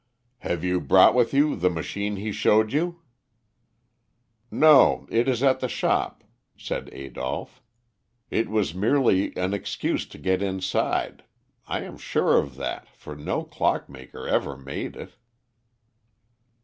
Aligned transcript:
"Have 0.39 0.63
you 0.63 0.81
brought 0.81 1.13
with 1.13 1.31
you 1.31 1.55
the 1.55 1.69
machine 1.69 2.15
he 2.15 2.31
showed 2.31 2.73
you?" 2.73 3.01
"No. 4.49 5.05
It 5.11 5.27
is 5.27 5.43
at 5.43 5.59
the 5.59 5.67
shop," 5.67 6.23
said 6.57 6.89
Adolph. 6.91 7.61
"It 8.31 8.49
was 8.49 8.73
merely 8.73 9.31
an 9.37 9.53
excuse 9.53 10.07
to 10.07 10.17
get 10.17 10.41
inside, 10.41 11.23
I 11.67 11.81
am 11.83 11.97
sure 11.99 12.39
of 12.39 12.55
that, 12.55 12.87
for 12.95 13.15
no 13.15 13.43
clockmaker 13.43 14.27
ever 14.27 14.57
made 14.57 14.95
it." 14.95 15.13